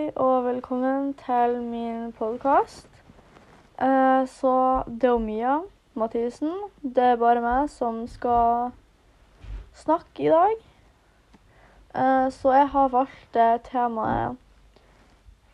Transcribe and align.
Hei 0.00 0.12
og 0.16 0.44
velkommen 0.44 1.10
til 1.20 1.58
min 1.60 2.12
podkast. 2.16 2.86
Eh, 3.82 4.28
så 4.28 4.52
det 4.88 5.10
er 5.10 5.18
Mia 5.18 5.58
Mathisen. 5.94 6.54
Det 6.80 7.04
er 7.04 7.18
bare 7.20 7.42
meg 7.44 7.68
som 7.68 7.98
skal 8.08 8.70
snakke 9.76 10.24
i 10.24 10.32
dag. 10.32 10.56
Eh, 11.92 12.32
så 12.32 12.56
jeg 12.56 12.68
har 12.72 12.88
valgt 12.96 13.38
temaet 13.68 14.40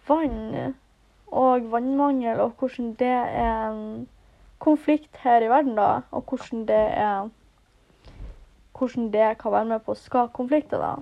vann 0.06 0.74
og 1.26 1.70
vannmangel, 1.72 2.40
og 2.40 2.54
hvordan 2.58 2.94
det 3.02 3.14
er 3.26 3.70
en 3.72 4.08
konflikt 4.58 5.24
her 5.24 5.42
i 5.42 5.50
verden, 5.50 5.74
da. 5.74 6.06
Og 6.10 6.22
hvordan 6.22 6.68
det 6.68 6.84
er 6.94 7.30
Hvordan 8.78 9.12
det 9.12 9.38
kan 9.38 9.52
være 9.52 9.72
med 9.74 9.80
på 9.80 9.96
å 9.96 10.04
skape 10.06 10.38
konflikter, 10.38 10.78
da. 10.78 10.94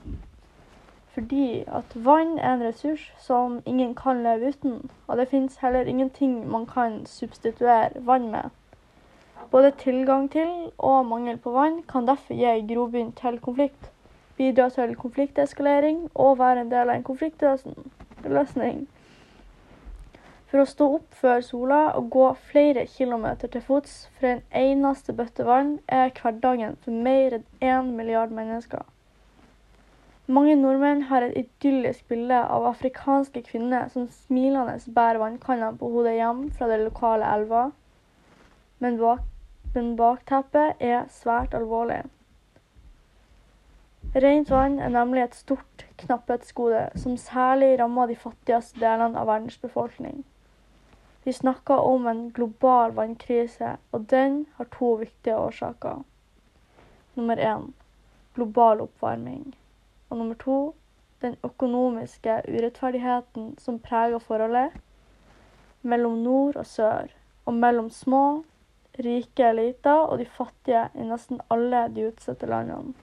Fordi 1.15 1.65
at 1.67 1.95
vann 1.95 2.39
er 2.39 2.55
en 2.55 2.62
ressurs 2.62 3.15
som 3.19 3.62
ingen 3.67 3.95
kan 3.95 4.23
leve 4.23 4.48
uten. 4.48 4.91
Og 5.07 5.16
det 5.16 5.29
finnes 5.29 5.57
heller 5.62 5.87
ingenting 5.87 6.51
man 6.51 6.66
kan 6.66 7.07
substituere 7.07 7.91
vann 8.07 8.30
med. 8.30 8.51
Både 9.51 9.71
tilgang 9.79 10.30
til 10.30 10.73
og 10.79 11.07
mangel 11.07 11.37
på 11.38 11.51
vann 11.51 11.83
kan 11.83 12.07
derfor 12.07 12.35
gi 12.35 12.74
grobunn 12.74 13.12
til 13.12 13.38
konflikt, 13.41 13.91
bidra 14.37 14.69
til 14.69 14.97
konflikteskalering 14.97 16.09
og 16.15 16.38
være 16.38 16.61
en 16.61 16.71
del 16.71 16.91
av 16.91 16.97
en 16.97 17.07
konfliktløsning. 17.07 18.88
For 20.51 20.62
å 20.62 20.66
stå 20.66 20.88
opp 20.96 21.15
før 21.21 21.41
sola 21.46 21.79
og 21.99 22.10
gå 22.10 22.27
flere 22.51 22.87
kilometer 22.87 23.49
til 23.55 23.62
fots 23.62 23.95
for 24.19 24.33
en 24.33 24.43
eneste 24.65 25.15
bøtte 25.15 25.46
vann 25.46 25.79
er 25.87 26.10
hverdagen 26.19 26.74
for 26.83 26.91
mer 27.07 27.38
enn 27.38 27.46
én 27.60 27.95
milliard 27.95 28.35
mennesker. 28.35 28.83
Mange 30.27 30.55
nordmenn 30.56 31.02
har 31.10 31.20
et 31.23 31.34
idyllisk 31.37 32.06
bilde 32.09 32.37
av 32.48 32.65
afrikanske 32.70 33.42
kvinner 33.45 33.91
som 33.92 34.06
smilende 34.09 34.78
bærer 34.96 35.20
vannkanna 35.20 35.66
på 35.77 35.90
hodet 35.93 36.15
hjem 36.16 36.46
fra 36.57 36.68
den 36.71 36.87
lokale 36.87 37.26
elva, 37.29 37.65
men, 38.80 38.96
bak, 38.96 39.26
men 39.74 39.90
bakteppet 39.99 40.80
er 40.80 41.02
svært 41.12 41.52
alvorlig. 41.59 42.07
Rent 44.24 44.49
vann 44.51 44.79
er 44.80 44.95
nemlig 44.95 45.26
et 45.26 45.37
stort 45.37 45.84
knapphetsgode 46.01 46.87
som 47.02 47.18
særlig 47.21 47.74
rammer 47.80 48.09
de 48.09 48.16
fattigste 48.16 48.80
delene 48.80 49.21
av 49.21 49.29
verdens 49.29 49.59
befolkning. 49.60 50.23
Vi 51.24 51.32
snakker 51.37 51.84
om 51.84 52.06
en 52.06 52.30
global 52.30 52.95
vannkrise, 52.96 53.74
og 53.93 54.09
den 54.09 54.46
har 54.56 54.71
to 54.73 54.95
viktige 55.02 55.37
årsaker. 55.37 56.01
Nummer 57.15 57.37
én 57.37 57.68
global 58.34 58.80
oppvarming. 58.87 59.52
Og 60.15 60.18
nummer 60.20 60.37
to 60.38 60.57
den 61.24 61.32
økonomiske 61.43 62.34
urettferdigheten 62.46 63.46
som 63.59 63.80
preger 63.82 64.21
forholdet 64.22 64.76
mellom 65.82 66.21
nord 66.22 66.56
og 66.60 66.66
sør, 66.71 67.09
og 67.44 67.54
mellom 67.54 67.88
små, 67.91 68.44
rike 69.03 69.48
eliter 69.48 70.04
og 70.04 70.21
de 70.21 70.26
fattige 70.37 70.84
i 70.94 71.06
nesten 71.09 71.41
alle 71.50 71.81
de 71.97 72.04
utsatte 72.12 72.47
landene. 72.47 72.94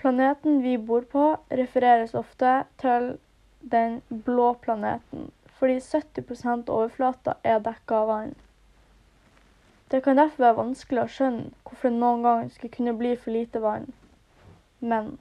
Planeten 0.00 0.62
vi 0.64 0.78
bor 0.80 1.04
på, 1.12 1.24
refereres 1.60 2.14
ofte 2.16 2.54
til 2.80 3.10
den 3.74 3.98
blå 4.30 4.54
planeten, 4.62 5.28
fordi 5.58 5.76
70 5.80 6.46
av 6.46 6.72
overflata 6.78 7.36
er 7.44 7.60
dekka 7.68 8.00
av 8.00 8.08
vann. 8.14 8.32
Det 9.92 10.00
kan 10.08 10.16
derfor 10.16 10.46
være 10.46 10.58
vanskelig 10.62 11.04
å 11.04 11.12
skjønne 11.18 11.52
hvorfor 11.68 11.92
det 11.92 12.00
noen 12.00 12.24
gang 12.24 12.50
skulle 12.56 12.76
kunne 12.78 12.96
bli 12.96 13.12
for 13.20 13.36
lite 13.36 13.60
vann. 13.60 13.92
Men 14.84 15.14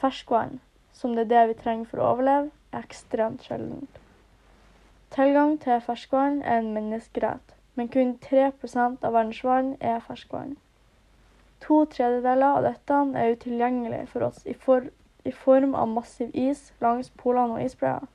ferskvann, 0.00 0.60
som 0.92 1.12
det 1.16 1.26
er 1.26 1.32
det 1.32 1.48
vi 1.48 1.56
trenger 1.62 1.90
for 1.90 2.00
å 2.00 2.06
overleve, 2.14 2.50
er 2.72 2.86
ekstremt 2.86 3.44
sjeldent. 3.44 3.98
Tilgang 5.12 5.58
til 5.60 5.82
ferskvann 5.84 6.38
er 6.42 6.62
en 6.62 6.72
menneskerett, 6.72 7.52
men 7.76 7.90
kun 7.92 8.14
3 8.24 8.46
av 8.48 9.12
verdens 9.12 9.42
vann 9.44 9.74
er 9.80 10.00
ferskvann. 10.06 10.56
To 11.66 11.84
tredjedeler 11.84 12.46
av 12.46 12.62
dette 12.64 13.02
er 13.20 13.36
utilgjengelig 13.36 14.08
for 14.14 14.26
oss 14.30 14.40
i, 14.46 14.54
for, 14.54 14.88
i 15.24 15.32
form 15.44 15.74
av 15.74 15.88
massiv 15.88 16.32
is 16.32 16.72
langs 16.80 17.12
polene 17.20 17.58
og 17.58 17.64
isbreer. 17.64 18.08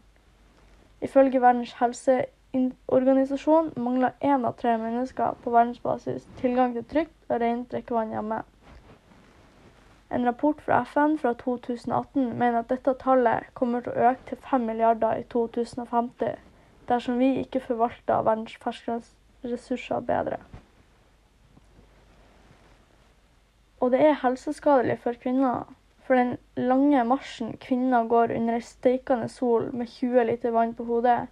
Ifølge 1.05 1.41
Verdens 1.41 1.73
helseorganisasjon 1.79 3.73
mangler 3.77 4.17
én 4.21 4.45
av 4.45 4.57
tre 4.59 4.73
mennesker 4.77 5.37
på 5.43 5.53
verdensbasis 5.53 6.27
tilgang 6.41 6.73
til 6.75 6.85
trygt 6.93 7.29
og 7.29 7.41
rent 7.45 7.71
drikkevann 7.71 8.17
hjemme. 8.17 8.41
En 10.11 10.25
rapport 10.25 10.61
fra 10.65 10.81
FN 10.85 11.17
fra 11.21 11.33
2018 11.33 12.37
mener 12.37 12.59
at 12.59 12.69
dette 12.73 12.95
tallet 13.03 13.49
kommer 13.53 13.85
til 13.85 13.93
å 13.93 14.09
øke 14.09 14.29
til 14.29 14.39
5 14.51 14.65
milliarder 14.71 15.21
i 15.21 15.25
2050 15.33 16.39
dersom 16.89 17.19
vi 17.21 17.35
ikke 17.43 17.61
forvalter 17.61 18.23
verdens 18.25 18.55
ferskvannsressurser 18.63 19.99
bedre. 20.07 20.39
Og 23.79 23.91
det 23.93 24.01
er 24.03 24.17
helseskadelig 24.23 24.97
for 25.03 25.19
kvinner 25.21 25.67
for 26.09 26.17
den 26.17 26.37
lange 26.57 27.03
marsjen 27.05 27.51
kvinner 27.61 28.07
går 28.09 28.31
under 28.33 28.55
ei 28.57 28.63
steikende 28.65 29.27
sol 29.29 29.67
med 29.77 29.91
20 29.93 30.23
liter 30.25 30.55
vann 30.55 30.71
på 30.73 30.87
hodet, 30.87 31.27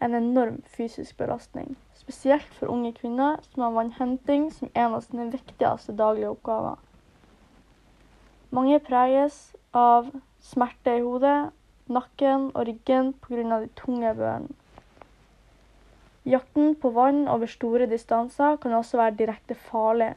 er 0.00 0.06
en 0.08 0.16
enorm 0.16 0.62
fysisk 0.76 1.18
belastning. 1.18 1.74
Spesielt 2.00 2.54
for 2.56 2.72
unge 2.72 2.94
kvinner 2.96 3.42
som 3.50 3.66
har 3.66 3.74
vannhenting 3.76 4.48
som 4.56 4.72
en 4.72 4.96
av 4.96 5.04
sine 5.04 5.28
viktigste 5.34 5.92
daglige 6.00 6.32
oppgaver. 6.32 6.80
Mange 8.52 8.76
preges 8.84 9.36
av 9.72 10.10
smerte 10.44 10.98
i 10.98 11.00
hodet, 11.00 11.52
nakken 11.88 12.50
og 12.52 12.66
ryggen 12.68 13.14
pga. 13.24 13.60
de 13.62 13.68
tunge 13.78 14.10
børene. 14.18 14.52
Jakten 16.28 16.74
på 16.74 16.90
vann 16.92 17.28
over 17.28 17.48
store 17.48 17.86
distanser 17.88 18.58
kan 18.60 18.72
også 18.76 18.98
være 19.00 19.16
direkte 19.16 19.54
farlig. 19.54 20.10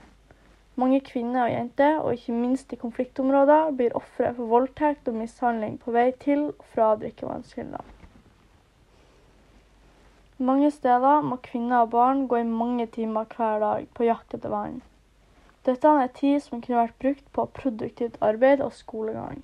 Mange 0.76 1.00
kvinner 1.00 1.46
og 1.46 1.52
jenter, 1.52 2.00
og 2.00 2.14
ikke 2.14 2.34
minst 2.34 2.74
i 2.74 2.76
konfliktområder, 2.76 3.72
blir 3.72 3.96
ofre 3.96 4.34
for 4.36 4.52
voldtekt 4.52 5.08
og 5.08 5.16
mishandling 5.16 5.78
på 5.80 5.94
vei 5.96 6.12
til 6.26 6.50
og 6.50 6.66
fra 6.74 6.90
drikkevannskilder. 7.00 7.88
Mange 10.38 10.72
steder 10.72 11.24
må 11.24 11.40
kvinner 11.40 11.86
og 11.86 11.96
barn 11.96 12.28
gå 12.28 12.44
i 12.44 12.44
mange 12.44 12.88
timer 12.92 13.24
hver 13.32 13.64
dag 13.64 13.88
på 13.96 14.04
jakt 14.04 14.36
etter 14.36 14.52
vann. 14.52 14.82
Dette 15.66 15.92
er 15.98 16.12
tid 16.14 16.44
som 16.46 16.62
kunne 16.62 16.84
vært 16.84 17.00
brukt 17.02 17.28
på 17.34 17.48
produktivt 17.58 18.18
arbeid 18.22 18.62
og 18.62 18.74
skolegang. 18.78 19.40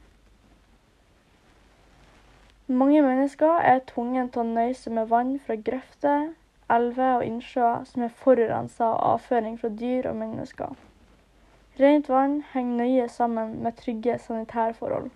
Mange 2.71 3.01
mennesker 3.01 3.57
er 3.67 3.81
tvunget 3.89 4.29
til 4.31 4.43
å 4.43 4.51
nøye 4.51 4.75
seg 4.77 4.93
med 4.95 5.09
vann 5.09 5.31
fra 5.43 5.57
grøfter, 5.69 6.29
elver 6.71 7.17
og 7.17 7.25
innsjøer 7.25 7.87
som 7.89 8.05
er 8.05 8.13
forurensa 8.21 8.85
av 8.85 9.01
avføring 9.15 9.57
fra 9.59 9.71
dyr 9.81 10.07
og 10.11 10.19
mennesker. 10.21 10.77
Rent 11.81 12.11
vann 12.11 12.37
henger 12.53 12.77
nøye 12.83 13.07
sammen 13.09 13.57
med 13.65 13.79
trygge 13.81 14.19
sanitærforhold. 14.21 15.09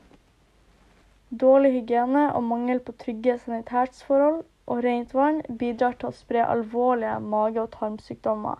Dårlig 1.45 1.72
hygiene 1.77 2.25
og 2.33 2.43
mangel 2.49 2.81
på 2.83 2.95
trygge 3.05 3.37
sanitærforhold 3.45 4.41
og 4.66 4.83
rent 4.83 5.13
vann 5.13 5.43
bidrar 5.59 5.95
til 5.99 6.09
å 6.09 6.17
spre 6.17 6.43
alvorlige 6.47 7.19
mage- 7.22 7.61
og 7.61 7.72
tarmsykdommer, 7.77 8.57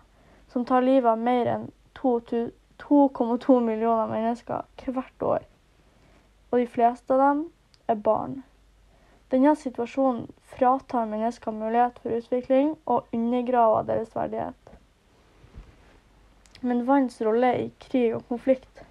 som 0.48 0.64
tar 0.64 0.86
livet 0.86 1.10
av 1.10 1.18
mer 1.18 1.52
enn 1.56 1.66
2,2 1.98 3.60
millioner 3.60 4.10
mennesker 4.10 4.90
hvert 4.90 5.22
år. 5.22 5.46
Og 6.50 6.58
de 6.60 6.66
fleste 6.66 7.14
av 7.14 7.22
dem 7.24 7.44
er 7.88 8.04
barn. 8.10 8.42
Denne 9.30 9.56
situasjonen 9.58 10.28
fratar 10.56 11.08
mennesker 11.10 11.50
mulighet 11.50 11.98
for 12.02 12.20
utvikling 12.20 12.76
og 12.86 13.08
undergraver 13.12 13.88
deres 13.88 14.14
verdighet 14.14 14.66
men 16.60 16.84
vanns 16.86 17.20
rolle 17.22 17.52
i 17.60 17.66
krig 17.82 18.14
og 18.16 18.24
konflikt. 18.30 18.82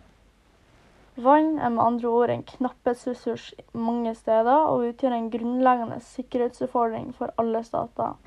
Vann 1.16 1.56
er 1.64 1.72
med 1.72 1.84
andre 1.84 2.12
ord 2.12 2.32
en 2.32 2.44
knapphetsressurs 2.44 3.54
mange 3.74 4.12
steder 4.16 4.68
og 4.68 4.90
utgjør 4.90 5.16
en 5.16 5.30
grunnleggende 5.32 6.00
sikkerhetsutfordring 6.04 7.14
for 7.16 7.32
alle 7.42 7.64
stater. 7.64 8.18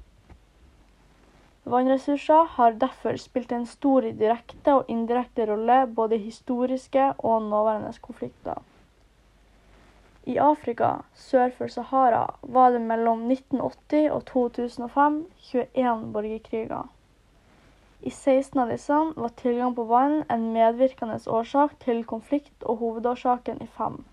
Vannressurser 1.68 2.46
har 2.56 2.76
derfor 2.80 3.16
spilt 3.20 3.52
en 3.52 3.66
stor 3.68 4.06
direkte 4.20 4.74
og 4.78 4.88
indirekte 4.88 5.44
rolle 5.50 5.82
både 5.96 6.16
i 6.16 6.26
historiske 6.30 7.12
og 7.18 7.42
nåværende 7.42 7.92
konflikter. 8.00 8.62
I 10.28 10.36
Afrika 10.36 10.90
sør 11.14 11.50
for 11.58 11.72
Sahara 11.72 12.24
var 12.42 12.70
det 12.70 12.80
mellom 12.80 13.30
1980 13.30 14.10
og 14.12 14.24
2005 14.32 15.18
21 15.52 16.12
borgerkriger. 16.12 16.88
I 18.00 18.10
16 18.10 18.60
av 18.62 18.72
disse 18.72 18.98
var 19.16 19.32
tilgang 19.42 19.74
på 19.76 19.84
vann 19.88 20.22
en 20.30 20.52
medvirkende 20.54 21.18
årsak 21.26 21.78
til 21.84 22.04
konflikt 22.04 22.62
og 22.62 22.76
hovedårsaken 22.82 23.62
i 23.64 23.68
fem. 23.78 24.04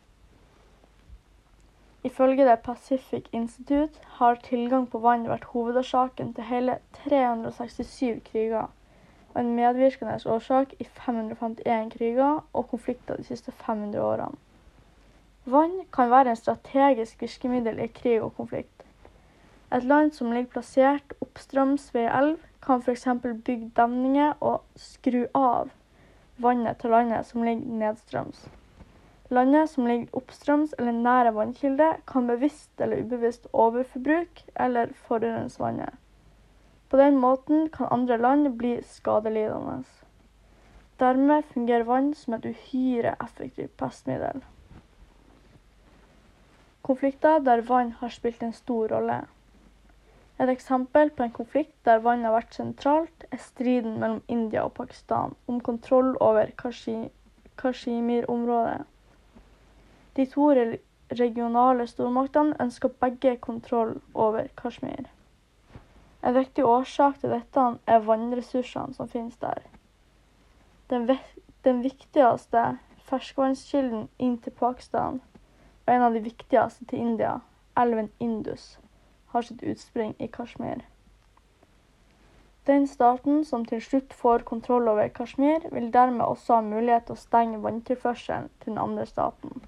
Ifølge 2.06 2.46
The 2.46 2.58
Pacific 2.62 3.30
Institute 3.34 4.00
har 4.18 4.36
tilgang 4.46 4.84
på 4.92 5.00
vann 5.02 5.24
vært 5.26 5.48
hovedårsaken 5.54 6.36
til 6.38 6.46
hele 6.46 6.76
367 7.00 8.20
kriger, 8.28 8.68
og 9.34 9.40
en 9.42 9.56
medvirkende 9.58 10.20
årsak 10.30 10.76
i 10.80 10.86
551 10.86 11.94
kriger 11.96 12.44
og 12.54 12.68
konflikter 12.70 13.18
de 13.18 13.26
siste 13.26 13.52
500 13.52 14.04
årene. 14.04 14.38
Vann 15.46 15.74
kan 15.94 16.12
være 16.12 16.30
en 16.30 16.40
strategisk 16.44 17.22
virkemiddel 17.22 17.82
i 17.82 17.88
krig 17.88 18.22
og 18.22 18.36
konflikt. 18.38 18.86
Et 19.74 19.84
land 19.84 20.12
som 20.12 20.32
ligger 20.32 20.52
plassert 20.52 21.16
oppstrøms 21.22 21.88
ved 21.94 22.06
elv, 22.20 22.38
kan 22.62 22.86
f.eks. 22.86 23.08
bygge 23.24 23.72
demninger 23.78 24.34
og 24.42 24.62
skru 24.76 25.26
av 25.34 25.74
vannet 26.38 26.78
til 26.78 26.94
landet 26.94 27.26
som 27.26 27.44
ligger 27.44 27.82
nedstrøms. 27.82 28.46
Landet 29.34 29.70
som 29.72 29.88
ligger 29.88 30.18
oppstrøms 30.20 30.74
eller 30.78 30.92
nære 30.94 31.34
vannkilde, 31.34 31.88
kan 32.08 32.28
bevisst 32.30 32.82
eller 32.82 33.02
ubevisst 33.02 33.48
overforbruke 33.54 34.46
eller 34.56 34.94
forurense 35.08 35.60
vannet. 35.60 35.94
På 36.90 36.98
den 37.02 37.18
måten 37.18 37.70
kan 37.74 37.88
andre 37.92 38.18
land 38.18 38.52
bli 38.58 38.76
skadelidende. 38.86 39.84
Dermed 41.00 41.44
fungerer 41.54 41.84
vann 41.84 42.14
som 42.14 42.34
et 42.38 42.46
uhyre 42.46 43.16
effektivt 43.24 43.78
pestmiddel. 43.78 44.44
Konflikter 46.86 47.40
der 47.40 47.62
vann 47.66 47.92
har 48.00 48.10
spilt 48.14 48.44
en 48.44 48.54
stor 48.54 48.88
rolle. 48.94 49.26
Et 50.40 50.50
eksempel 50.50 51.10
på 51.10 51.24
en 51.24 51.32
konflikt 51.34 51.76
der 51.86 52.00
vann 52.06 52.24
har 52.24 52.36
vært 52.38 52.54
sentralt, 52.54 53.26
er 53.32 53.42
striden 53.42 54.00
mellom 54.00 54.22
India 54.28 54.64
og 54.68 54.74
Pakistan 54.78 55.34
om 55.48 55.62
kontroll 55.62 56.14
over 56.22 56.52
Kashmir-området. 57.58 58.86
De 60.16 60.26
to 60.32 60.48
regionale 61.20 61.88
stormaktene 61.88 62.56
ønsker 62.64 62.94
begge 63.04 63.36
kontroll 63.44 63.98
over 64.14 64.48
Kashmir. 64.58 65.10
En 66.24 66.34
viktig 66.34 66.66
årsak 66.66 67.20
til 67.22 67.34
dette 67.36 67.66
er 67.86 68.06
vannressursene 68.08 68.96
som 68.98 69.10
finnes 69.12 69.38
der. 69.42 69.62
Den, 70.90 71.10
den 71.68 71.84
viktigste 71.84 72.64
ferskvannskilden 73.10 74.08
inn 74.18 74.40
til 74.42 74.56
Pakistan 74.58 75.20
og 75.86 75.94
en 75.94 76.08
av 76.08 76.16
de 76.18 76.24
viktigste 76.26 76.88
til 76.90 77.04
India, 77.04 77.36
elven 77.78 78.10
Indus, 78.20 78.80
har 79.34 79.46
sitt 79.46 79.62
utspring 79.62 80.16
i 80.18 80.32
Kashmir. 80.32 80.82
Den 82.66 82.88
staten 82.90 83.44
som 83.46 83.66
til 83.70 83.84
slutt 83.84 84.14
får 84.18 84.48
kontroll 84.50 84.88
over 84.90 85.08
Kashmir, 85.14 85.68
vil 85.72 85.92
dermed 85.94 86.26
også 86.26 86.58
ha 86.58 86.66
mulighet 86.66 87.06
til 87.06 87.14
å 87.14 87.22
stenge 87.28 87.62
vanntilførselen 87.62 88.50
til 88.64 88.72
den 88.72 88.82
andre 88.82 89.06
staten. 89.06 89.62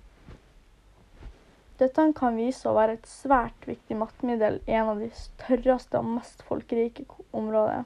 Dette 1.77 2.07
kan 2.17 2.37
vise 2.39 2.65
å 2.65 2.73
være 2.73 2.95
et 2.97 3.09
svært 3.09 3.67
viktig 3.69 3.97
mattemiddel 3.99 4.55
i 4.65 4.73
en 4.79 4.87
av 4.95 5.01
de 5.03 5.11
tørreste 5.43 5.99
og 5.99 6.09
mest 6.15 6.41
folkerike 6.47 7.05
områdene. 7.37 7.85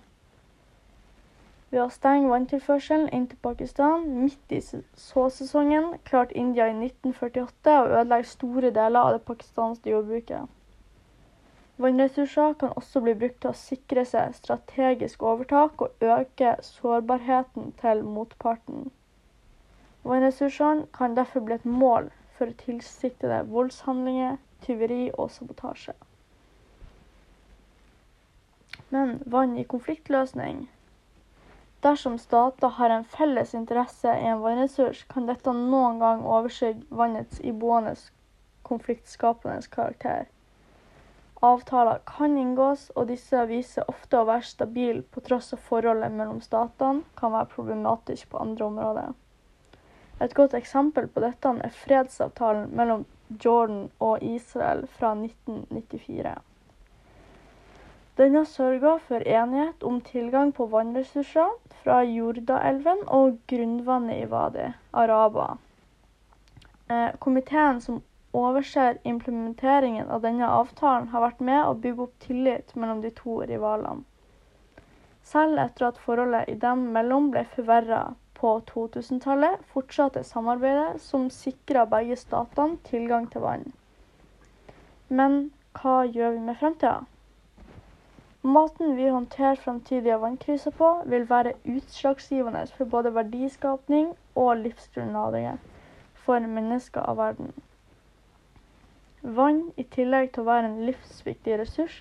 Ved 1.72 1.82
å 1.86 1.92
stenge 1.92 2.28
vanntilførselen 2.32 3.10
inn 3.16 3.26
til 3.32 3.40
Pakistan 3.44 4.08
midt 4.22 4.56
i 4.56 4.62
såsesongen 4.62 5.94
klarte 6.08 6.36
India 6.40 6.66
i 6.68 6.74
1948 6.76 7.76
å 7.82 7.90
ødelegge 8.00 8.32
store 8.32 8.72
deler 8.76 9.00
av 9.02 9.14
det 9.16 9.22
pakistanske 9.28 9.94
jordbruket. 9.94 10.50
Vannressurser 11.82 12.58
kan 12.64 12.76
også 12.80 13.04
bli 13.04 13.16
brukt 13.20 13.40
til 13.44 13.52
å 13.52 13.60
sikre 13.60 14.04
seg 14.08 14.36
strategisk 14.40 15.24
overtak 15.24 15.84
og 15.84 16.04
øke 16.16 16.58
sårbarheten 16.68 17.72
til 17.84 18.04
motparten. 18.08 18.90
Vannressursene 20.04 20.88
kan 20.96 21.16
derfor 21.20 21.48
bli 21.48 21.60
et 21.60 21.66
mål 21.68 22.12
for 22.42 22.50
tilsiktede 22.58 23.44
voldshandlinger, 23.54 24.40
tyveri 24.66 25.12
og 25.14 25.30
sabotasje. 25.30 25.94
Men 28.90 29.20
vann 29.30 29.54
i 29.62 29.64
konfliktløsning 29.64 30.66
Dersom 31.82 32.18
stater 32.22 32.74
har 32.78 32.90
en 32.94 33.06
felles 33.14 33.54
interesse 33.58 34.10
i 34.10 34.26
en 34.30 34.42
vannressurs, 34.42 35.06
kan 35.10 35.30
dette 35.30 35.54
noen 35.54 36.02
gang 36.02 36.26
overskygge 36.26 36.98
vannets 37.00 37.40
iboende 37.42 37.96
konfliktskapende 38.66 39.70
karakter. 39.74 40.28
Avtaler 41.42 42.04
kan 42.06 42.38
inngås, 42.38 42.92
og 42.96 43.10
disse 43.10 43.46
viser 43.50 43.90
ofte 43.90 44.20
å 44.20 44.28
være 44.30 44.46
stabile 44.50 45.02
på 45.02 45.26
tross 45.26 45.54
av 45.58 45.66
forholdet 45.72 46.14
mellom 46.14 46.42
statene 46.46 47.02
kan 47.18 47.34
være 47.34 47.54
problematisk 47.56 48.30
på 48.30 48.42
andre 48.46 48.70
områder. 48.70 49.18
Et 50.22 50.34
godt 50.38 50.54
eksempel 50.54 51.08
på 51.10 51.24
dette 51.24 51.52
er 51.66 51.76
fredsavtalen 51.84 52.70
mellom 52.78 53.06
Jordan 53.44 53.88
og 54.00 54.22
Israel 54.22 54.86
fra 55.00 55.16
1994. 55.18 56.36
Den 58.20 58.36
har 58.36 58.46
sørga 58.46 58.98
for 59.08 59.24
enighet 59.26 59.84
om 59.88 59.98
tilgang 60.06 60.52
på 60.54 60.68
vannressurser 60.70 61.56
fra 61.82 62.02
Jordaelven 62.04 63.02
og 63.08 63.40
grunnvannet 63.50 64.26
i 64.26 64.30
Wadi 64.30 64.68
Araba. 64.94 65.48
Eh, 66.92 67.10
komiteen 67.20 67.82
som 67.82 68.02
overser 68.32 68.98
implementeringen 69.04 70.10
av 70.10 70.22
denne 70.22 70.48
avtalen, 70.48 71.08
har 71.08 71.26
vært 71.26 71.40
med 71.40 71.64
å 71.66 71.74
bygge 71.74 72.06
opp 72.06 72.20
tillit 72.28 72.76
mellom 72.76 73.02
de 73.02 73.12
to 73.16 73.42
rivalene. 73.48 74.04
Selv 75.24 75.60
etter 75.64 75.88
at 75.88 76.00
forholdet 76.06 76.50
i 76.50 76.60
dem 76.60 76.90
mellom 76.94 77.30
ble 77.32 77.46
forverra 77.56 78.04
på 78.42 78.56
2000-tallet, 78.72 79.62
fortsatte 79.74 80.24
samarbeidet 80.26 81.02
som 81.02 81.30
sikra 81.30 81.86
begge 81.86 82.18
statene 82.18 82.82
tilgang 82.90 83.28
til 83.32 83.46
vann. 83.46 83.66
Men 85.10 85.52
hva 85.78 86.02
gjør 86.10 86.36
vi 86.36 86.46
med 86.50 86.58
fremtida? 86.58 87.00
Måten 88.42 88.96
vi 88.98 89.10
håndterer 89.14 89.56
framtidige 89.56 90.18
vannkriser 90.22 90.74
på, 90.74 91.04
vil 91.06 91.30
være 91.30 91.54
utslagsgivende 91.66 92.64
for 92.78 92.86
både 92.86 93.14
verdiskapning 93.14 94.16
og 94.36 94.56
livsgrunnlaget 94.64 95.60
for 96.26 96.40
mennesker 96.40 97.06
av 97.06 97.18
verden. 97.18 97.52
Vann, 99.22 99.68
i 99.78 99.84
tillegg 99.84 100.32
til 100.34 100.42
å 100.42 100.50
være 100.50 100.72
en 100.72 100.82
livsviktig 100.88 101.60
ressurs, 101.62 102.00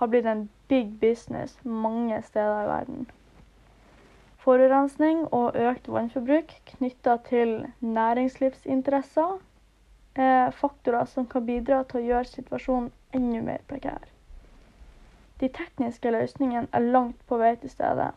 har 0.00 0.10
blitt 0.10 0.26
en 0.26 0.48
big 0.68 0.98
business 0.98 1.54
mange 1.62 2.18
steder 2.26 2.64
i 2.64 2.70
verden. 2.72 3.06
Forurensning 4.44 5.24
og 5.34 5.56
økt 5.58 5.88
vannforbruk 5.90 6.52
knytta 6.72 7.16
til 7.26 7.56
næringslivsinteresser 7.82 9.38
er 10.18 10.54
faktorer 10.54 11.10
som 11.10 11.26
kan 11.26 11.46
bidra 11.46 11.82
til 11.88 12.00
å 12.00 12.06
gjøre 12.06 12.30
situasjonen 12.30 12.92
enda 13.18 13.42
mer 13.48 13.64
prekær. 13.70 14.06
De 15.40 15.48
tekniske 15.54 16.10
løsningene 16.14 16.70
er 16.74 16.86
langt 16.94 17.20
på 17.30 17.38
vei 17.38 17.52
til 17.58 17.70
stede. 17.70 18.08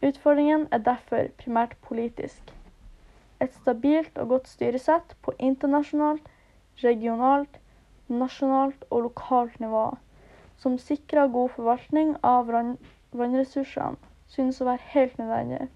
Utfordringen 0.00 0.66
er 0.72 0.84
derfor 0.84 1.32
primært 1.40 1.76
politisk. 1.88 2.52
Et 3.40 3.52
stabilt 3.60 4.16
og 4.20 4.28
godt 4.34 4.48
styresett 4.48 5.16
på 5.24 5.34
internasjonalt, 5.38 6.28
regionalt, 6.84 7.58
nasjonalt 8.08 8.84
og 8.90 9.08
lokalt 9.08 9.60
nivå, 9.60 9.86
som 10.60 10.78
sikrer 10.80 11.32
god 11.32 11.52
forvaltning 11.56 12.16
av 12.24 12.48
vannressursene, 13.12 14.09
synes 14.30 14.60
å 14.60 14.68
være 14.70 14.90
helt 14.94 15.18
nødvendig. 15.18 15.68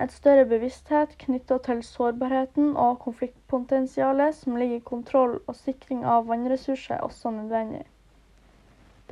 Et 0.00 0.12
større 0.12 0.44
bevissthet 0.48 1.12
knytta 1.20 1.58
til 1.62 1.82
sårbarheten 1.84 2.76
og 2.76 2.98
konfliktpotensialet 3.04 4.34
som 4.34 4.56
ligger 4.56 4.80
i 4.80 4.86
kontroll 4.86 5.36
og 5.46 5.56
sikring 5.56 6.06
av 6.08 6.26
vannressurser, 6.30 6.96
er 6.96 7.04
også 7.06 7.30
nødvendig. 7.30 7.84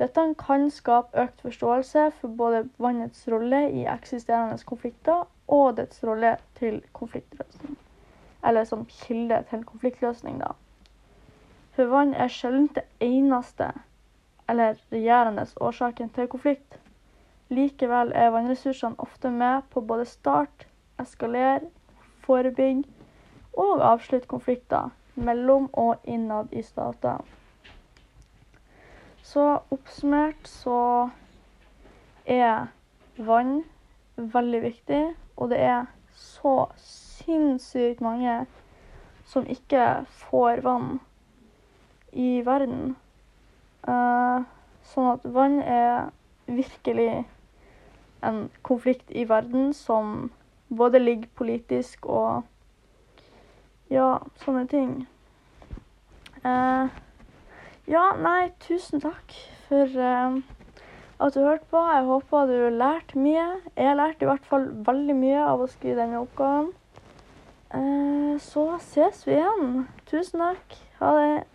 Dette 0.01 0.23
kan 0.39 0.65
skape 0.73 1.21
økt 1.23 1.43
forståelse 1.45 2.07
for 2.17 2.33
både 2.41 2.63
vannets 2.81 3.27
rolle 3.29 3.61
i 3.69 3.85
eksisterende 3.85 4.57
konflikter 4.65 5.27
og 5.47 5.77
dets 5.77 6.03
rolle 6.03 6.37
til 6.57 6.81
konfliktløsning. 6.97 7.77
Eller 8.43 8.65
som 8.65 8.87
kilde 8.89 9.43
til 9.49 9.63
konfliktløsning, 9.63 10.41
da. 10.41 10.55
For 11.75 11.93
vann 11.93 12.15
er 12.17 12.27
sjelden 12.27 12.71
det 12.75 12.87
eneste 12.99 13.69
eller 14.49 14.79
regjerende 14.91 15.45
årsaken 15.61 16.09
til 16.09 16.27
konflikt. 16.27 16.79
Likevel 17.51 18.13
er 18.15 18.31
vannressursene 18.31 18.95
ofte 19.03 19.29
med 19.29 19.65
på 19.73 19.81
både 19.83 20.05
start, 20.07 20.67
eskalere, 21.01 21.67
forebygge 22.23 22.87
og 23.59 23.81
avslutte 23.83 24.29
konflikter 24.31 24.93
mellom 25.15 25.67
og 25.73 25.99
innad 26.07 26.53
i 26.55 26.63
stater. 26.63 27.19
Så 29.23 29.43
oppsummert 29.71 30.47
så 30.47 31.09
er 32.25 32.71
vann 33.17 33.63
veldig 34.15 34.61
viktig, 34.63 35.01
og 35.35 35.51
det 35.51 35.59
er 35.59 35.91
så 36.15 36.55
sinnssykt 36.77 38.01
mange 38.01 38.45
som 39.27 39.45
ikke 39.47 40.05
får 40.23 40.63
vann 40.63 40.99
i 42.11 42.41
verden. 42.45 42.95
Uh, 43.87 44.47
sånn 44.87 45.13
at 45.17 45.27
vann 45.35 45.59
er 45.63 46.11
virkelig 46.47 47.23
en 48.23 48.49
konflikt 48.61 49.11
i 49.11 49.25
verden 49.29 49.73
som 49.73 50.31
både 50.69 50.99
ligger 50.99 51.29
politisk 51.35 52.05
og 52.05 52.43
ja, 53.91 54.21
sånne 54.43 54.65
ting. 54.71 54.91
Eh, 56.47 56.99
ja, 57.91 58.03
nei, 58.17 58.51
tusen 58.63 59.03
takk 59.03 59.35
for 59.67 59.99
eh, 59.99 60.37
at 61.21 61.35
du 61.35 61.41
hørte 61.43 61.67
på. 61.69 61.81
Jeg 61.91 62.07
håper 62.07 62.49
du 62.49 62.69
lærte 62.77 63.19
mye. 63.19 63.47
Jeg 63.75 63.97
lærte 63.99 64.25
i 64.25 64.31
hvert 64.31 64.47
fall 64.47 64.69
veldig 64.87 65.17
mye 65.17 65.43
av 65.43 65.65
å 65.65 65.69
skrive 65.71 65.99
denne 66.01 66.21
oppgaven. 66.23 66.71
Eh, 67.75 68.35
så 68.41 68.67
ses 68.79 69.25
vi 69.27 69.37
igjen. 69.37 69.87
Tusen 70.09 70.45
takk. 70.45 70.79
Ha 71.01 71.15
det. 71.19 71.50